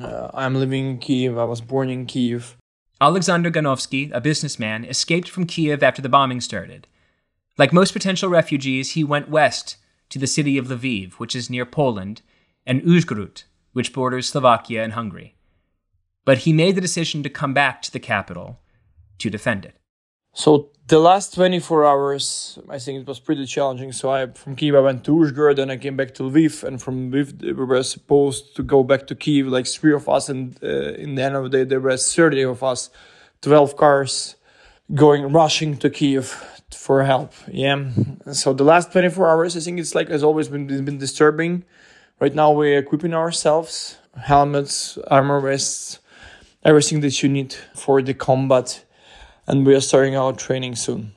Uh, 0.03 0.29
I'm 0.33 0.55
living 0.55 0.85
in 0.91 0.97
Kiev. 0.99 1.37
I 1.37 1.43
was 1.43 1.59
born 1.61 1.89
in 1.89 2.05
Kiev. 2.05 2.55
Alexander 2.99 3.49
Ganovsky, 3.49 4.11
a 4.13 4.21
businessman, 4.21 4.85
escaped 4.85 5.27
from 5.27 5.47
Kiev 5.47 5.81
after 5.81 6.03
the 6.03 6.09
bombing 6.09 6.39
started. 6.39 6.87
Like 7.57 7.73
most 7.73 7.93
potential 7.93 8.29
refugees, 8.29 8.91
he 8.91 9.03
went 9.03 9.27
west 9.27 9.77
to 10.09 10.19
the 10.19 10.27
city 10.27 10.59
of 10.59 10.67
Lviv, 10.67 11.13
which 11.13 11.35
is 11.35 11.49
near 11.49 11.65
Poland, 11.65 12.21
and 12.63 12.83
Uzhhorod, 12.83 13.43
which 13.73 13.91
borders 13.91 14.29
Slovakia 14.29 14.83
and 14.83 14.93
Hungary. 14.93 15.35
But 16.25 16.39
he 16.39 16.53
made 16.53 16.75
the 16.75 16.81
decision 16.81 17.23
to 17.23 17.29
come 17.29 17.55
back 17.55 17.81
to 17.81 17.91
the 17.91 17.99
capital 17.99 18.59
to 19.17 19.31
defend 19.31 19.65
it. 19.65 19.80
So 20.33 20.69
the 20.87 20.99
last 20.99 21.33
24 21.35 21.85
hours, 21.85 22.59
I 22.69 22.79
think 22.79 23.01
it 23.01 23.07
was 23.07 23.19
pretty 23.19 23.45
challenging. 23.45 23.91
So 23.91 24.09
I 24.09 24.27
from 24.27 24.55
Kiev 24.55 24.75
I 24.75 24.79
went 24.79 25.03
to 25.05 25.11
Uzhgorod 25.11 25.59
and 25.59 25.71
I 25.71 25.77
came 25.77 25.97
back 25.97 26.13
to 26.15 26.23
Lviv, 26.23 26.63
and 26.63 26.81
from 26.81 27.11
Lviv 27.11 27.41
we 27.41 27.53
were 27.53 27.83
supposed 27.83 28.55
to 28.55 28.63
go 28.63 28.83
back 28.83 29.07
to 29.07 29.15
Kiev, 29.15 29.47
like 29.47 29.67
three 29.67 29.93
of 29.93 30.07
us, 30.07 30.29
and 30.29 30.57
uh, 30.63 30.93
in 31.05 31.15
the 31.15 31.23
end 31.23 31.35
of 31.35 31.43
the 31.43 31.49
day 31.49 31.63
there 31.63 31.79
were 31.79 31.97
30 31.97 32.43
of 32.43 32.63
us, 32.63 32.89
12 33.41 33.75
cars, 33.75 34.35
going 34.93 35.31
rushing 35.31 35.77
to 35.77 35.89
Kiev 35.89 36.25
for 36.71 37.03
help. 37.03 37.33
Yeah. 37.49 37.89
So 38.31 38.53
the 38.53 38.63
last 38.63 38.91
24 38.91 39.29
hours, 39.29 39.57
I 39.57 39.59
think 39.59 39.79
it's 39.79 39.95
like 39.95 40.09
has 40.09 40.23
always 40.23 40.47
been 40.47 40.67
been 40.67 40.97
disturbing. 40.97 41.63
Right 42.19 42.35
now 42.35 42.51
we're 42.51 42.77
equipping 42.77 43.13
ourselves, 43.13 43.97
helmets, 44.15 44.97
armor 45.07 45.39
vests, 45.41 45.99
everything 46.63 47.01
that 47.01 47.23
you 47.23 47.29
need 47.29 47.53
for 47.75 48.01
the 48.01 48.13
combat 48.13 48.85
and 49.47 49.65
we 49.65 49.75
are 49.75 49.81
starting 49.81 50.15
our 50.15 50.33
training 50.33 50.75
soon. 50.75 51.13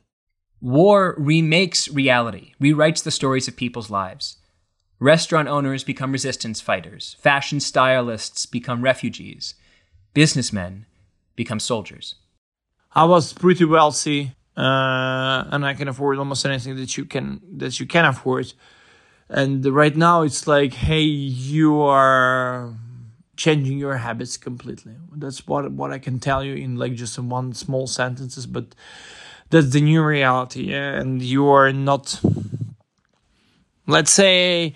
War 0.61 1.15
remakes 1.19 1.89
reality, 1.89 2.53
rewrites 2.61 3.03
the 3.03 3.11
stories 3.11 3.49
of 3.49 3.57
people's 3.57 3.91
lives. 3.91 4.39
Restaurant 4.99 5.49
owners 5.49 5.85
become 5.85 6.13
resistance 6.13 6.61
fighters, 6.61 7.17
fashion 7.21 7.61
stylists 7.61 8.47
become 8.47 8.83
refugees, 8.83 9.55
businessmen 10.15 10.87
become 11.37 11.61
soldiers. 11.61 12.15
I 12.93 13.05
was 13.05 13.33
pretty 13.33 13.65
wealthy, 13.65 14.35
uh, 14.57 15.45
and 15.51 15.67
I 15.67 15.75
can 15.75 15.89
afford 15.89 16.19
almost 16.19 16.47
anything 16.47 16.77
that 16.77 16.97
you 16.97 17.05
can 17.05 17.41
that 17.57 17.79
you 17.81 17.87
can 17.87 18.05
afford. 18.05 18.53
And 19.29 19.65
right 19.67 19.97
now, 19.97 20.23
it's 20.23 20.47
like, 20.47 20.75
hey, 20.75 21.01
you 21.01 21.81
are 21.81 22.75
changing 23.37 23.79
your 23.79 23.97
habits 23.97 24.37
completely. 24.37 24.95
That's 25.15 25.47
what 25.47 25.71
what 25.73 25.91
I 25.93 25.99
can 25.99 26.19
tell 26.19 26.45
you 26.45 26.55
in 26.55 26.77
like 26.77 26.95
just 26.95 27.19
in 27.19 27.29
one 27.29 27.53
small 27.55 27.87
sentences, 27.87 28.47
but 28.47 28.75
that's 29.51 29.71
the 29.71 29.81
new 29.81 30.03
reality, 30.03 30.73
and 30.73 31.23
you 31.23 31.49
are 31.49 31.73
not. 31.73 32.21
Let's 33.87 34.11
say, 34.11 34.75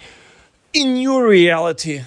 in 0.73 0.97
your 0.97 1.27
reality, 1.27 2.03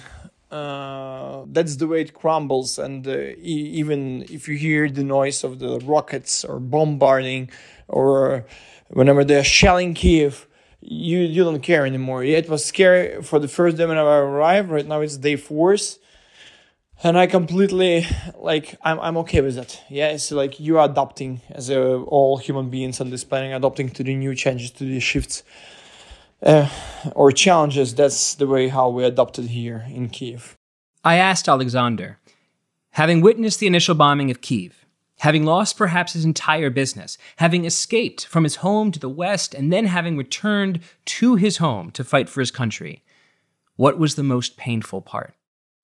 uh, 0.50 1.44
that's 1.46 1.76
the 1.76 1.86
way 1.86 2.02
it 2.02 2.14
crumbles. 2.14 2.78
And 2.78 3.06
uh, 3.06 3.16
e- 3.38 3.72
even 3.80 4.22
if 4.30 4.48
you 4.48 4.56
hear 4.56 4.88
the 4.88 5.02
noise 5.02 5.42
of 5.44 5.58
the 5.58 5.78
rockets 5.80 6.44
or 6.44 6.60
bombarding, 6.60 7.50
or 7.88 8.46
whenever 8.88 9.24
they're 9.24 9.44
shelling 9.44 9.94
Kiev, 9.94 10.46
you 10.80 11.18
you 11.18 11.44
don't 11.44 11.60
care 11.62 11.86
anymore. 11.86 12.24
Yeah, 12.24 12.38
it 12.38 12.48
was 12.48 12.64
scary 12.64 13.22
for 13.22 13.38
the 13.38 13.48
first 13.48 13.76
day 13.76 13.86
when 13.86 13.98
I 13.98 14.02
arrived. 14.18 14.70
Right 14.70 14.86
now 14.86 15.00
it's 15.00 15.16
day 15.16 15.36
four, 15.36 15.76
and 17.02 17.18
I 17.18 17.26
completely 17.26 18.06
like 18.38 18.76
I'm 18.82 19.00
I'm 19.00 19.16
okay 19.18 19.40
with 19.40 19.56
that. 19.56 19.82
Yeah, 19.88 20.08
it's 20.08 20.30
like 20.30 20.60
you're 20.60 20.82
adapting 20.82 21.40
as 21.50 21.70
a, 21.70 21.96
all 22.02 22.38
human 22.38 22.70
beings 22.70 23.00
on 23.00 23.10
this 23.10 23.24
planet, 23.24 23.54
adapting 23.56 23.90
to 23.90 24.02
the 24.02 24.14
new 24.14 24.34
changes, 24.34 24.70
to 24.72 24.84
the 24.84 25.00
shifts 25.00 25.42
uh, 26.42 26.68
or 27.14 27.32
challenges. 27.32 27.94
That's 27.94 28.34
the 28.34 28.46
way 28.46 28.68
how 28.68 28.88
we 28.88 29.04
adopted 29.04 29.46
here 29.46 29.84
in 29.88 30.08
Kiev. 30.08 30.56
I 31.04 31.16
asked 31.16 31.48
Alexander, 31.48 32.18
having 32.92 33.20
witnessed 33.20 33.58
the 33.58 33.66
initial 33.66 33.96
bombing 33.96 34.30
of 34.30 34.40
Kiev, 34.40 34.86
having 35.18 35.44
lost 35.44 35.76
perhaps 35.76 36.12
his 36.12 36.24
entire 36.24 36.70
business, 36.70 37.18
having 37.36 37.64
escaped 37.64 38.26
from 38.26 38.44
his 38.44 38.56
home 38.56 38.92
to 38.92 39.00
the 39.00 39.08
west, 39.08 39.54
and 39.54 39.72
then 39.72 39.86
having 39.86 40.16
returned 40.16 40.80
to 41.04 41.34
his 41.34 41.56
home 41.56 41.90
to 41.90 42.04
fight 42.04 42.28
for 42.28 42.40
his 42.40 42.52
country, 42.52 43.02
what 43.74 43.98
was 43.98 44.14
the 44.14 44.22
most 44.22 44.56
painful 44.56 45.00
part? 45.00 45.34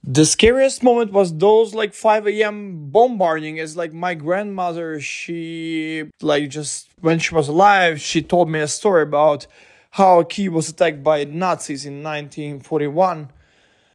The 0.04 0.24
scariest 0.24 0.82
moment 0.82 1.12
was 1.12 1.36
those 1.36 1.74
like 1.74 1.92
5 1.92 2.28
a.m. 2.28 2.90
bombarding. 2.90 3.58
As 3.58 3.76
like 3.76 3.92
my 3.92 4.14
grandmother, 4.14 5.00
she 5.00 6.08
like 6.22 6.48
just 6.50 6.88
when 7.00 7.18
she 7.18 7.34
was 7.34 7.48
alive, 7.48 8.00
she 8.00 8.22
told 8.22 8.48
me 8.48 8.60
a 8.60 8.68
story 8.68 9.02
about 9.02 9.46
how 9.92 10.22
Kiev 10.22 10.52
was 10.52 10.68
attacked 10.68 11.02
by 11.02 11.24
Nazis 11.24 11.84
in 11.84 12.02
1941. 12.02 13.30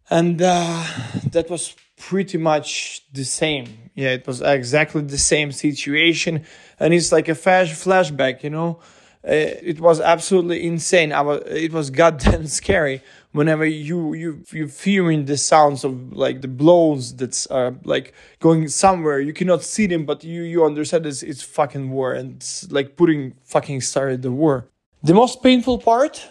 And 0.10 0.41
uh, 0.41 0.86
that 1.31 1.50
was 1.50 1.75
pretty 1.98 2.38
much 2.38 3.03
the 3.13 3.24
same. 3.24 3.89
Yeah, 3.95 4.10
it 4.10 4.27
was 4.27 4.41
exactly 4.41 5.01
the 5.01 5.17
same 5.17 5.51
situation. 5.51 6.43
And 6.79 6.93
it's 6.93 7.12
like 7.12 7.29
a 7.29 7.36
flash 7.36 7.72
flashback, 7.72 8.43
you 8.43 8.50
know? 8.50 8.79
Uh, 9.25 9.31
it 9.72 9.79
was 9.79 10.01
absolutely 10.01 10.65
insane. 10.67 11.13
I 11.13 11.22
was, 11.22 11.41
it 11.48 11.72
was 11.72 11.89
goddamn 11.89 12.48
scary 12.62 13.01
whenever 13.33 13.65
you 13.65 14.13
you 14.13 14.43
you're 14.51 14.67
fearing 14.67 15.25
the 15.25 15.37
sounds 15.37 15.83
of 15.83 16.13
like 16.13 16.41
the 16.41 16.47
blows 16.47 17.15
that's 17.15 17.49
uh, 17.51 17.71
like 17.83 18.13
going 18.39 18.67
somewhere 18.67 19.19
you 19.19 19.33
cannot 19.33 19.63
see 19.63 19.85
them 19.85 20.05
but 20.05 20.23
you 20.23 20.43
you 20.43 20.63
understand 20.63 21.05
it's, 21.05 21.21
it's 21.21 21.43
fucking 21.43 21.91
war 21.91 22.13
and 22.13 22.37
it's 22.37 22.71
like 22.71 22.95
Putin 22.95 23.33
fucking 23.43 23.81
started 23.81 24.21
the 24.21 24.31
war 24.31 24.65
the 25.03 25.13
most 25.13 25.43
painful 25.43 25.79
part 25.79 26.29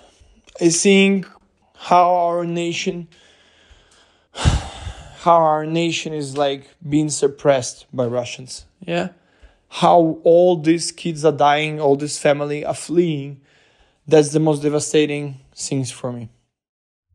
is 0.61 0.81
seeing 0.81 1.27
how 1.77 2.15
our 2.15 2.45
nation 2.45 3.09
how 4.35 5.37
our 5.37 5.67
nation 5.67 6.13
is 6.13 6.37
like 6.37 6.69
being 6.89 7.11
suppressed 7.11 7.87
by 7.93 8.07
Russians. 8.07 8.67
Yeah. 8.81 9.11
How 9.69 10.19
all 10.25 10.57
these 10.57 10.91
kids 10.93 11.25
are 11.25 11.33
dying, 11.33 11.81
all 11.81 11.97
this 11.97 12.19
family 12.19 12.65
are 12.65 12.75
fleeing. 12.75 13.41
That's 14.07 14.33
the 14.33 14.41
most 14.41 14.63
devastating 14.63 15.41
things 15.55 15.91
for 15.91 16.13
me. 16.13 16.29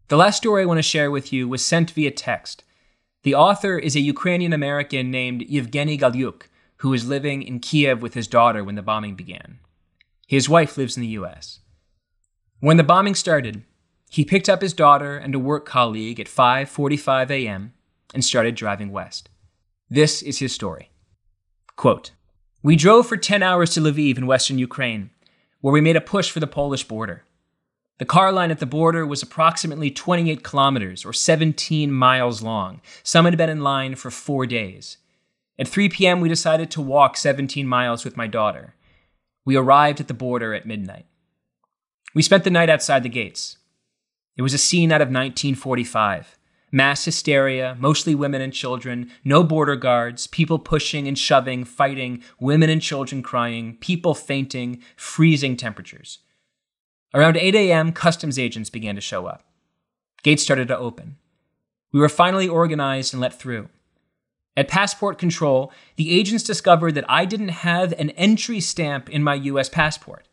The 0.10 0.16
last 0.16 0.38
story 0.38 0.64
I 0.64 0.66
want 0.66 0.78
to 0.78 0.84
share 0.84 1.12
with 1.12 1.34
you 1.34 1.50
was 1.50 1.66
sent 1.66 1.92
via 1.92 2.12
text. 2.12 2.64
The 3.24 3.36
author 3.36 3.78
is 3.78 3.94
a 3.94 4.00
Ukrainian 4.00 4.54
American 4.54 5.12
named 5.12 5.42
Yevgeny 5.50 5.98
Galyuk, 5.98 6.44
who 6.78 6.90
was 6.90 7.10
living 7.10 7.44
in 7.44 7.60
Kiev 7.60 8.02
with 8.02 8.14
his 8.14 8.28
daughter 8.28 8.64
when 8.64 8.76
the 8.76 8.82
bombing 8.82 9.16
began. 9.16 9.60
His 10.26 10.48
wife 10.48 10.78
lives 10.78 10.96
in 10.96 11.02
the 11.02 11.20
US. 11.20 11.60
When 12.62 12.78
the 12.78 12.86
bombing 12.86 13.16
started, 13.16 13.64
he 14.10 14.24
picked 14.24 14.48
up 14.48 14.62
his 14.62 14.74
daughter 14.74 15.18
and 15.18 15.36
a 15.36 15.40
work 15.40 15.66
colleague 15.66 16.22
at 16.22 16.28
5:45 16.28 17.30
a.m. 17.30 17.74
and 18.14 18.24
started 18.24 18.56
driving 18.56 18.94
west. 18.94 19.28
This 19.90 20.22
is 20.22 20.40
his 20.40 20.56
story. 20.56 20.90
Quote, 21.76 22.12
"We 22.64 22.78
drove 22.78 23.08
for 23.08 23.18
10 23.18 23.44
hours 23.44 23.72
to 23.72 23.82
Lviv 23.82 24.18
in 24.18 24.26
western 24.26 24.58
Ukraine, 24.58 25.10
where 25.60 25.74
we 25.74 25.82
made 25.82 25.98
a 25.98 26.12
push 26.14 26.32
for 26.32 26.40
the 26.40 26.48
Polish 26.48 26.86
border. 26.86 27.26
The 28.00 28.06
car 28.06 28.32
line 28.32 28.52
at 28.52 28.60
the 28.60 28.68
border 28.68 29.06
was 29.06 29.24
approximately 29.24 29.90
28 29.90 30.44
kilometers 30.44 31.04
or 31.04 31.14
17 31.14 31.92
miles 31.92 32.44
long. 32.44 32.82
Some 33.02 33.26
had 33.26 33.38
been 33.38 33.50
in 33.50 33.62
line 33.62 33.96
for 33.96 34.12
4 34.12 34.46
days. 34.46 34.98
At 35.58 35.68
3 35.68 35.90
p.m., 35.90 36.22
we 36.22 36.30
decided 36.30 36.70
to 36.72 36.82
walk 36.82 37.18
17 37.18 37.68
miles 37.68 38.06
with 38.06 38.16
my 38.16 38.28
daughter. 38.28 38.76
We 39.46 39.56
arrived 39.56 40.00
at 40.00 40.08
the 40.08 40.14
border 40.14 40.54
at 40.54 40.68
midnight. 40.68 41.08
We 42.14 42.22
spent 42.22 42.44
the 42.44 42.52
night 42.52 42.70
outside 42.70 43.02
the 43.02 43.10
gates. 43.10 43.58
It 44.36 44.44
was 44.44 44.54
a 44.54 44.60
scene 44.60 44.92
out 44.92 45.02
of 45.02 45.08
1945. 45.08 46.38
Mass 46.72 47.06
hysteria, 47.06 47.76
mostly 47.80 48.14
women 48.14 48.42
and 48.42 48.54
children, 48.54 49.10
no 49.24 49.42
border 49.42 49.76
guards, 49.76 50.28
people 50.28 50.60
pushing 50.60 51.08
and 51.08 51.18
shoving, 51.18 51.64
fighting, 51.64 52.22
women 52.40 52.70
and 52.70 52.82
children 52.82 53.24
crying, 53.24 53.78
people 53.80 54.14
fainting, 54.14 54.84
freezing 54.96 55.58
temperatures. 55.58 56.20
Around 57.14 57.38
8 57.38 57.56
a.m., 57.56 57.92
customs 57.92 58.38
agents 58.38 58.70
began 58.70 58.96
to 58.96 59.02
show 59.02 59.26
up. 59.26 59.44
Gates 60.24 60.44
started 60.44 60.68
to 60.68 60.78
open. 60.78 61.18
We 61.92 62.00
were 62.00 62.10
finally 62.10 62.48
organized 62.48 63.14
and 63.14 63.22
let 63.22 63.34
through. 63.34 63.70
At 64.58 64.68
passport 64.68 65.18
control, 65.18 65.72
the 65.96 66.18
agents 66.18 66.44
discovered 66.44 66.96
that 66.96 67.10
I 67.10 67.26
didn't 67.26 67.50
have 67.50 67.94
an 67.94 68.10
entry 68.12 68.60
stamp 68.60 69.10
in 69.10 69.24
my 69.24 69.36
US 69.36 69.70
passport. 69.70 70.28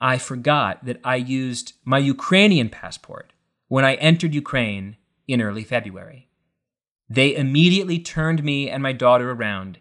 I 0.00 0.18
forgot 0.18 0.84
that 0.84 1.00
I 1.02 1.16
used 1.16 1.72
my 1.84 1.98
Ukrainian 1.98 2.68
passport 2.68 3.32
when 3.68 3.84
I 3.84 3.94
entered 3.94 4.34
Ukraine 4.34 4.96
in 5.26 5.40
early 5.40 5.64
February. 5.64 6.28
They 7.08 7.34
immediately 7.34 7.98
turned 7.98 8.44
me 8.44 8.68
and 8.68 8.82
my 8.82 8.92
daughter 8.92 9.30
around 9.30 9.78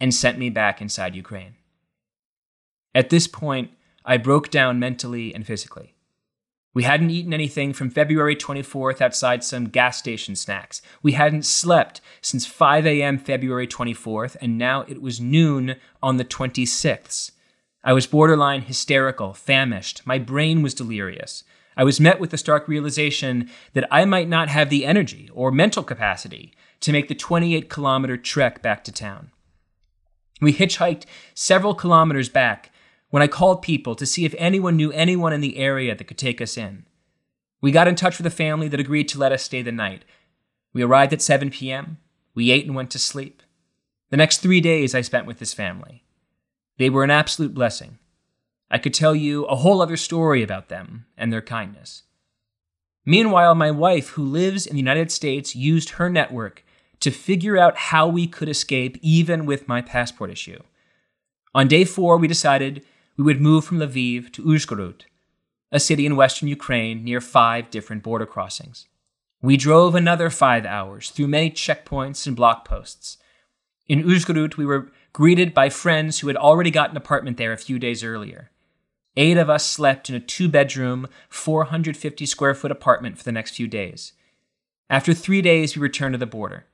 and 0.00 0.14
sent 0.14 0.38
me 0.38 0.50
back 0.50 0.80
inside 0.80 1.14
Ukraine. 1.14 1.54
At 2.94 3.10
this 3.10 3.26
point, 3.26 3.70
I 4.04 4.16
broke 4.16 4.50
down 4.50 4.78
mentally 4.78 5.34
and 5.34 5.46
physically. 5.46 5.94
We 6.72 6.84
hadn't 6.84 7.10
eaten 7.10 7.34
anything 7.34 7.72
from 7.72 7.90
February 7.90 8.36
24th 8.36 9.00
outside 9.00 9.42
some 9.42 9.68
gas 9.68 9.98
station 9.98 10.36
snacks. 10.36 10.80
We 11.02 11.12
hadn't 11.12 11.44
slept 11.44 12.00
since 12.20 12.46
5 12.46 12.86
a.m. 12.86 13.18
February 13.18 13.66
24th, 13.66 14.36
and 14.40 14.56
now 14.56 14.82
it 14.82 15.02
was 15.02 15.20
noon 15.20 15.76
on 16.00 16.16
the 16.16 16.24
26th. 16.24 17.32
I 17.82 17.92
was 17.92 18.06
borderline 18.06 18.62
hysterical, 18.62 19.34
famished. 19.34 20.06
My 20.06 20.18
brain 20.18 20.62
was 20.62 20.74
delirious. 20.74 21.42
I 21.76 21.82
was 21.82 21.98
met 21.98 22.20
with 22.20 22.30
the 22.30 22.38
stark 22.38 22.68
realization 22.68 23.50
that 23.72 23.88
I 23.90 24.04
might 24.04 24.28
not 24.28 24.48
have 24.48 24.70
the 24.70 24.84
energy 24.84 25.28
or 25.32 25.50
mental 25.50 25.82
capacity 25.82 26.52
to 26.80 26.92
make 26.92 27.08
the 27.08 27.14
28 27.14 27.68
kilometer 27.68 28.16
trek 28.16 28.62
back 28.62 28.84
to 28.84 28.92
town. 28.92 29.30
We 30.40 30.52
hitchhiked 30.52 31.04
several 31.34 31.74
kilometers 31.74 32.28
back 32.28 32.70
when 33.10 33.22
I 33.22 33.26
called 33.26 33.62
people 33.62 33.94
to 33.96 34.06
see 34.06 34.24
if 34.24 34.34
anyone 34.38 34.76
knew 34.76 34.90
anyone 34.92 35.32
in 35.32 35.40
the 35.40 35.58
area 35.58 35.94
that 35.94 36.04
could 36.04 36.18
take 36.18 36.40
us 36.40 36.56
in. 36.56 36.86
We 37.60 37.72
got 37.72 37.88
in 37.88 37.96
touch 37.96 38.18
with 38.18 38.26
a 38.26 38.30
family 38.30 38.68
that 38.68 38.80
agreed 38.80 39.08
to 39.10 39.18
let 39.18 39.32
us 39.32 39.42
stay 39.42 39.62
the 39.62 39.72
night. 39.72 40.04
We 40.72 40.82
arrived 40.82 41.12
at 41.12 41.20
7 41.20 41.50
p.m. 41.50 41.98
We 42.34 42.50
ate 42.50 42.66
and 42.66 42.74
went 42.74 42.90
to 42.92 42.98
sleep. 42.98 43.42
The 44.10 44.16
next 44.16 44.38
three 44.38 44.60
days 44.60 44.94
I 44.94 45.02
spent 45.02 45.26
with 45.26 45.38
this 45.38 45.52
family. 45.52 46.04
They 46.78 46.88
were 46.88 47.04
an 47.04 47.10
absolute 47.10 47.52
blessing. 47.52 47.98
I 48.70 48.78
could 48.78 48.94
tell 48.94 49.14
you 49.14 49.44
a 49.44 49.56
whole 49.56 49.82
other 49.82 49.96
story 49.96 50.42
about 50.42 50.68
them 50.68 51.06
and 51.16 51.32
their 51.32 51.42
kindness. 51.42 52.04
Meanwhile, 53.04 53.54
my 53.54 53.70
wife, 53.70 54.10
who 54.10 54.24
lives 54.24 54.66
in 54.66 54.74
the 54.74 54.80
United 54.80 55.10
States, 55.10 55.56
used 55.56 55.90
her 55.90 56.08
network 56.08 56.64
to 57.00 57.10
figure 57.10 57.58
out 57.58 57.76
how 57.76 58.06
we 58.06 58.26
could 58.26 58.48
escape 58.48 58.98
even 59.02 59.46
with 59.46 59.66
my 59.66 59.80
passport 59.80 60.30
issue. 60.30 60.60
On 61.54 61.66
day 61.66 61.84
four, 61.84 62.16
we 62.16 62.28
decided 62.28 62.84
we 63.20 63.24
would 63.24 63.38
move 63.42 63.66
from 63.66 63.76
Lviv 63.76 64.32
to 64.32 64.42
Uzhgorod, 64.42 65.02
a 65.70 65.78
city 65.78 66.06
in 66.06 66.16
western 66.16 66.48
Ukraine 66.48 67.04
near 67.04 67.20
five 67.20 67.68
different 67.68 68.02
border 68.02 68.24
crossings. 68.24 68.88
We 69.42 69.58
drove 69.58 69.94
another 69.94 70.30
five 70.30 70.64
hours 70.64 71.10
through 71.10 71.28
many 71.28 71.50
checkpoints 71.50 72.26
and 72.26 72.34
block 72.34 72.66
posts. 72.66 73.18
In 73.86 74.04
Uzhgorod, 74.04 74.56
we 74.56 74.64
were 74.64 74.90
greeted 75.12 75.52
by 75.52 75.68
friends 75.68 76.20
who 76.20 76.28
had 76.28 76.36
already 76.38 76.70
got 76.70 76.92
an 76.92 76.96
apartment 76.96 77.36
there 77.36 77.52
a 77.52 77.58
few 77.58 77.78
days 77.78 78.02
earlier. 78.02 78.52
Eight 79.18 79.36
of 79.36 79.50
us 79.50 79.66
slept 79.66 80.08
in 80.08 80.14
a 80.14 80.20
two 80.20 80.48
bedroom, 80.48 81.06
450 81.28 82.24
square 82.24 82.54
foot 82.54 82.70
apartment 82.70 83.18
for 83.18 83.24
the 83.24 83.32
next 83.32 83.50
few 83.50 83.68
days. 83.68 84.14
After 84.88 85.12
three 85.12 85.42
days, 85.42 85.76
we 85.76 85.82
returned 85.82 86.14
to 86.14 86.18
the 86.18 86.24
border. 86.24 86.64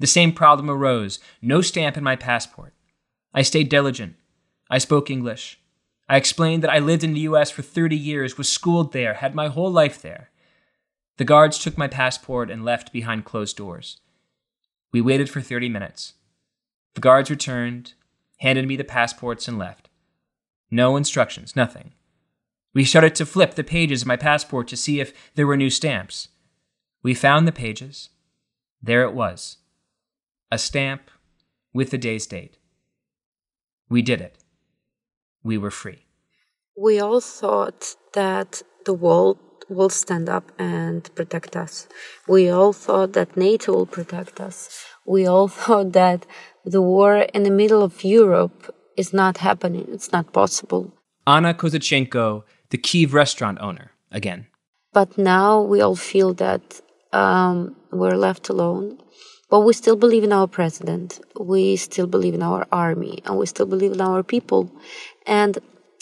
The 0.00 0.08
same 0.08 0.32
problem 0.32 0.68
arose 0.68 1.20
no 1.40 1.60
stamp 1.60 1.96
in 1.96 2.02
my 2.02 2.16
passport. 2.16 2.74
I 3.32 3.42
stayed 3.42 3.68
diligent. 3.68 4.16
I 4.68 4.78
spoke 4.78 5.08
English. 5.08 5.60
I 6.08 6.16
explained 6.16 6.62
that 6.62 6.72
I 6.72 6.78
lived 6.78 7.04
in 7.04 7.14
the 7.14 7.20
US 7.20 7.50
for 7.50 7.62
30 7.62 7.96
years, 7.96 8.36
was 8.36 8.48
schooled 8.48 8.92
there, 8.92 9.14
had 9.14 9.34
my 9.34 9.48
whole 9.48 9.70
life 9.70 10.00
there. 10.00 10.30
The 11.16 11.24
guards 11.24 11.58
took 11.58 11.78
my 11.78 11.88
passport 11.88 12.50
and 12.50 12.64
left 12.64 12.92
behind 12.92 13.24
closed 13.24 13.56
doors. 13.56 13.98
We 14.92 15.00
waited 15.00 15.30
for 15.30 15.40
30 15.40 15.68
minutes. 15.68 16.14
The 16.94 17.00
guards 17.00 17.30
returned, 17.30 17.94
handed 18.38 18.66
me 18.66 18.76
the 18.76 18.84
passports, 18.84 19.48
and 19.48 19.58
left. 19.58 19.88
No 20.70 20.96
instructions, 20.96 21.56
nothing. 21.56 21.92
We 22.74 22.84
started 22.84 23.14
to 23.16 23.26
flip 23.26 23.54
the 23.54 23.64
pages 23.64 24.02
of 24.02 24.08
my 24.08 24.16
passport 24.16 24.68
to 24.68 24.76
see 24.76 25.00
if 25.00 25.12
there 25.34 25.46
were 25.46 25.56
new 25.56 25.70
stamps. 25.70 26.28
We 27.02 27.14
found 27.14 27.46
the 27.46 27.52
pages. 27.52 28.10
There 28.82 29.02
it 29.02 29.14
was 29.14 29.58
a 30.50 30.58
stamp 30.58 31.10
with 31.72 31.90
the 31.90 31.98
day's 31.98 32.26
date. 32.26 32.58
We 33.88 34.02
did 34.02 34.20
it. 34.20 34.43
We 35.44 35.58
were 35.58 35.70
free. 35.70 36.06
We 36.76 36.98
all 36.98 37.20
thought 37.20 37.94
that 38.14 38.62
the 38.86 38.94
world 38.94 39.38
will 39.68 39.90
stand 39.90 40.28
up 40.28 40.50
and 40.58 41.14
protect 41.14 41.56
us. 41.56 41.88
We 42.26 42.48
all 42.48 42.72
thought 42.72 43.12
that 43.12 43.36
NATO 43.36 43.72
will 43.72 43.86
protect 43.86 44.40
us. 44.40 44.84
We 45.06 45.26
all 45.26 45.48
thought 45.62 45.92
that 45.92 46.26
the 46.64 46.82
war 46.82 47.18
in 47.18 47.42
the 47.44 47.50
middle 47.50 47.82
of 47.82 48.02
Europe 48.02 48.74
is 48.96 49.12
not 49.12 49.38
happening. 49.38 49.86
It's 49.92 50.12
not 50.12 50.32
possible. 50.32 50.92
Anna 51.26 51.54
Kozachenko, 51.54 52.44
the 52.70 52.78
Kiev 52.78 53.14
restaurant 53.14 53.58
owner, 53.60 53.92
again. 54.10 54.46
But 54.92 55.18
now 55.18 55.60
we 55.60 55.80
all 55.80 55.96
feel 55.96 56.34
that 56.34 56.80
um, 57.12 57.76
we're 57.90 58.16
left 58.16 58.48
alone. 58.48 58.98
But 59.50 59.60
we 59.60 59.72
still 59.72 59.96
believe 59.96 60.24
in 60.24 60.32
our 60.32 60.48
president. 60.48 61.20
We 61.38 61.76
still 61.76 62.06
believe 62.06 62.34
in 62.34 62.42
our 62.42 62.66
army, 62.72 63.20
and 63.24 63.38
we 63.38 63.46
still 63.46 63.66
believe 63.66 63.92
in 63.92 64.00
our 64.00 64.22
people. 64.22 64.70
And 65.26 65.58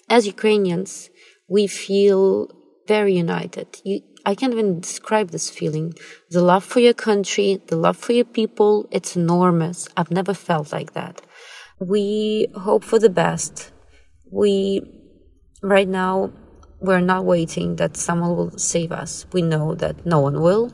as 0.09 0.27
Ukrainians, 0.27 1.11
we 1.49 1.67
feel 1.67 2.49
very 2.89 3.15
united. 3.15 3.81
You, 3.85 4.01
I 4.25 4.35
can't 4.35 4.53
even 4.53 4.81
describe 4.81 5.31
this 5.31 5.51
feeling. 5.51 5.95
The 6.31 6.43
love 6.43 6.65
for 6.65 6.81
your 6.81 6.95
country, 6.95 7.61
the 7.67 7.77
love 7.77 7.97
for 7.97 8.13
your 8.13 8.25
people, 8.25 8.89
it's 8.91 9.17
enormous. 9.17 9.89
I've 9.97 10.11
never 10.11 10.35
felt 10.35 10.73
like 10.73 10.93
that. 10.93 11.21
We 11.81 12.49
hope 12.55 12.85
for 12.85 12.99
the 12.99 13.11
best. 13.11 13.73
We, 14.31 14.83
right 15.63 15.89
now, 15.89 16.33
we're 16.81 17.01
not 17.01 17.25
waiting 17.25 17.77
that 17.77 17.97
someone 17.97 18.37
will 18.37 18.59
save 18.59 18.93
us. 18.93 19.27
We 19.33 19.43
know 19.43 19.75
that 19.77 20.05
no 20.05 20.21
one 20.21 20.41
will, 20.41 20.73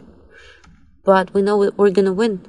but 1.05 1.33
we 1.35 1.43
know 1.43 1.71
we're 1.77 1.91
gonna 1.91 2.13
win. 2.13 2.45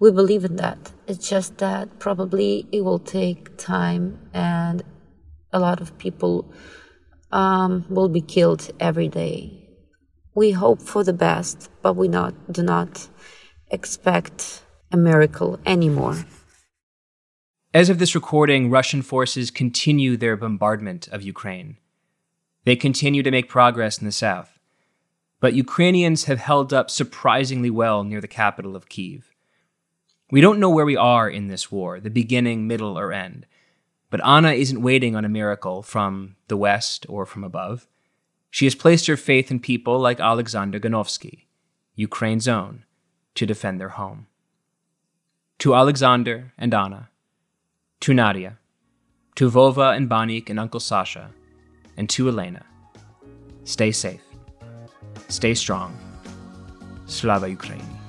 We 0.00 0.10
believe 0.10 0.44
in 0.44 0.56
that. 0.56 0.92
It's 1.06 1.28
just 1.28 1.58
that 1.58 1.98
probably 1.98 2.66
it 2.72 2.82
will 2.84 2.98
take 2.98 3.56
time 3.56 4.28
and 4.32 4.82
a 5.54 5.58
lot 5.58 5.80
of 5.80 5.96
people 5.96 6.44
um, 7.32 7.86
will 7.88 8.10
be 8.10 8.20
killed 8.20 8.70
every 8.80 9.08
day. 9.08 9.66
We 10.34 10.50
hope 10.50 10.82
for 10.82 11.04
the 11.04 11.12
best, 11.12 11.70
but 11.80 11.94
we 11.94 12.08
not 12.08 12.34
do 12.52 12.62
not 12.62 13.08
expect 13.70 14.62
a 14.92 14.96
miracle 14.96 15.58
anymore. 15.64 16.16
As 17.72 17.88
of 17.88 17.98
this 17.98 18.14
recording, 18.14 18.70
Russian 18.70 19.02
forces 19.02 19.50
continue 19.50 20.16
their 20.16 20.36
bombardment 20.36 21.08
of 21.08 21.22
Ukraine. 21.22 21.76
They 22.64 22.76
continue 22.76 23.22
to 23.22 23.30
make 23.30 23.48
progress 23.48 23.98
in 23.98 24.06
the 24.06 24.12
south. 24.12 24.58
But 25.40 25.54
Ukrainians 25.54 26.24
have 26.24 26.38
held 26.38 26.72
up 26.72 26.90
surprisingly 26.90 27.70
well 27.70 28.02
near 28.04 28.20
the 28.20 28.28
capital 28.28 28.74
of 28.76 28.88
Kiev. 28.88 29.30
We 30.30 30.40
don't 30.40 30.60
know 30.60 30.70
where 30.70 30.86
we 30.86 30.96
are 30.96 31.28
in 31.28 31.48
this 31.48 31.70
war, 31.70 32.00
the 32.00 32.10
beginning, 32.10 32.66
middle, 32.66 32.98
or 32.98 33.12
end. 33.12 33.46
But 34.14 34.24
Anna 34.24 34.52
isn't 34.52 34.80
waiting 34.80 35.16
on 35.16 35.24
a 35.24 35.28
miracle 35.28 35.82
from 35.82 36.36
the 36.46 36.56
West 36.56 37.04
or 37.08 37.26
from 37.26 37.42
above. 37.42 37.88
She 38.48 38.64
has 38.64 38.76
placed 38.76 39.08
her 39.08 39.16
faith 39.16 39.50
in 39.50 39.58
people 39.58 39.98
like 39.98 40.20
Alexander 40.20 40.78
Ganovsky, 40.78 41.46
Ukraine's 41.96 42.46
own, 42.46 42.84
to 43.34 43.44
defend 43.44 43.80
their 43.80 43.88
home. 43.98 44.28
To 45.58 45.74
Alexander 45.74 46.52
and 46.56 46.72
Anna, 46.72 47.08
to 48.02 48.14
Nadia, 48.14 48.58
to 49.34 49.50
Vova 49.50 49.96
and 49.96 50.08
Banik 50.08 50.48
and 50.48 50.60
Uncle 50.60 50.78
Sasha, 50.78 51.32
and 51.96 52.08
to 52.10 52.28
Elena, 52.28 52.64
stay 53.64 53.90
safe, 53.90 54.22
stay 55.26 55.54
strong. 55.54 55.98
Slava 57.06 57.48
Ukraini. 57.48 58.03